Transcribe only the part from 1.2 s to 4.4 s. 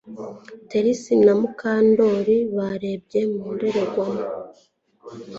na Mukandoli barebye mu ndorerwamo